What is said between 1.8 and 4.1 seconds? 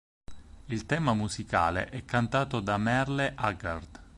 è cantato da Merle Haggard.